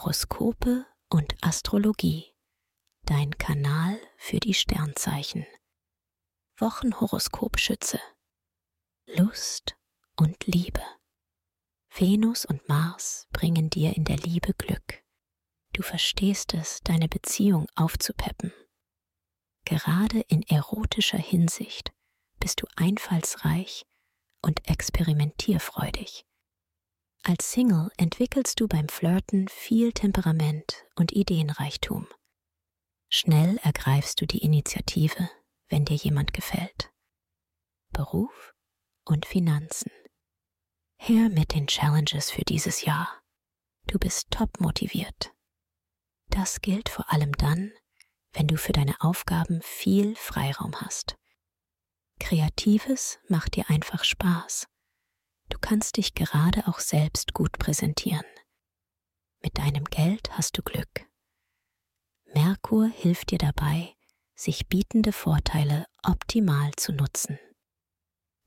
[0.00, 2.32] Horoskope und Astrologie.
[3.04, 5.46] Dein Kanal für die Sternzeichen.
[6.56, 8.00] Wochenhoroskop Schütze.
[9.06, 9.76] Lust
[10.16, 10.80] und Liebe.
[11.94, 15.04] Venus und Mars bringen dir in der Liebe Glück.
[15.74, 18.54] Du verstehst es, deine Beziehung aufzupeppen.
[19.66, 21.92] Gerade in erotischer Hinsicht
[22.38, 23.84] bist du einfallsreich
[24.40, 26.24] und experimentierfreudig.
[27.30, 32.08] Als Single entwickelst du beim Flirten viel Temperament und Ideenreichtum.
[33.08, 35.30] Schnell ergreifst du die Initiative,
[35.68, 36.90] wenn dir jemand gefällt.
[37.92, 38.52] Beruf
[39.04, 39.92] und Finanzen.
[40.96, 43.22] Her mit den Challenges für dieses Jahr.
[43.86, 45.32] Du bist top motiviert.
[46.30, 47.70] Das gilt vor allem dann,
[48.32, 51.14] wenn du für deine Aufgaben viel Freiraum hast.
[52.18, 54.66] Kreatives macht dir einfach Spaß
[55.50, 58.24] Du kannst dich gerade auch selbst gut präsentieren.
[59.42, 61.06] Mit deinem Geld hast du Glück.
[62.34, 63.94] Merkur hilft dir dabei,
[64.34, 67.38] sich bietende Vorteile optimal zu nutzen.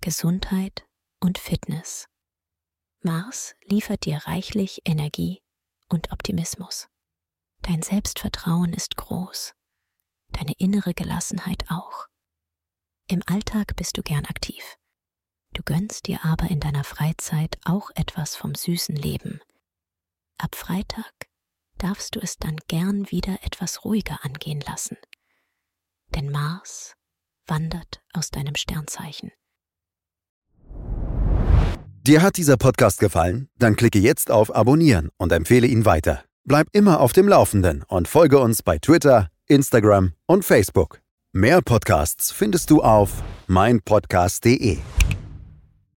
[0.01, 0.87] Gesundheit
[1.19, 2.07] und Fitness.
[3.01, 5.43] Mars liefert dir reichlich Energie
[5.89, 6.87] und Optimismus.
[7.61, 9.53] Dein Selbstvertrauen ist groß,
[10.29, 12.07] deine innere Gelassenheit auch.
[13.07, 14.77] Im Alltag bist du gern aktiv.
[15.53, 19.39] Du gönnst dir aber in deiner Freizeit auch etwas vom süßen Leben.
[20.37, 21.13] Ab Freitag
[21.77, 24.97] darfst du es dann gern wieder etwas ruhiger angehen lassen.
[26.15, 26.95] Denn Mars
[27.47, 29.31] wandert aus deinem Sternzeichen.
[32.05, 33.49] Dir hat dieser Podcast gefallen?
[33.57, 36.25] Dann klicke jetzt auf Abonnieren und empfehle ihn weiter.
[36.43, 40.99] Bleib immer auf dem Laufenden und folge uns bei Twitter, Instagram und Facebook.
[41.31, 44.79] Mehr Podcasts findest du auf meinpodcast.de.